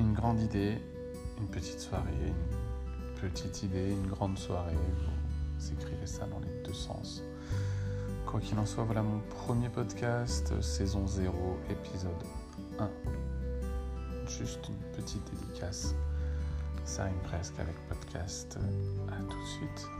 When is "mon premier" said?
9.02-9.68